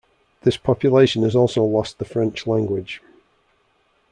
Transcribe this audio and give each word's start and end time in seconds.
This 0.41 0.57
population 0.57 1.21
has 1.21 1.35
also 1.35 1.63
lost 1.63 1.99
the 1.99 2.05
French 2.05 2.47
language. 2.47 3.03